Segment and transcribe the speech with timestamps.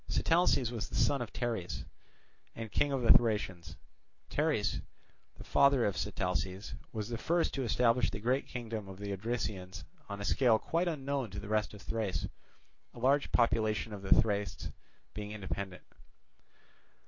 [0.07, 1.85] Sitalces was the son of Teres
[2.55, 3.77] and King of the Thracians.
[4.31, 4.81] Teres,
[5.37, 9.83] the father of Sitalces, was the first to establish the great kingdom of the Odrysians
[10.09, 12.27] on a scale quite unknown to the rest of Thrace,
[12.95, 14.71] a large portion of the Thracians
[15.13, 15.83] being independent.